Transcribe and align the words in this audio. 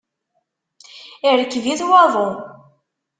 Irkeb-it 1.29 1.81
waḍu. 1.89 2.27